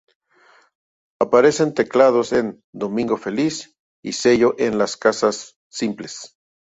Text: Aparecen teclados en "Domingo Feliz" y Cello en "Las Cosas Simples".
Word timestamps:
Aparecen 1.19 1.75
teclados 1.75 2.33
en 2.33 2.63
"Domingo 2.73 3.17
Feliz" 3.17 3.77
y 4.01 4.13
Cello 4.13 4.55
en 4.57 4.79
"Las 4.79 4.97
Cosas 4.97 5.59
Simples". 5.69 6.39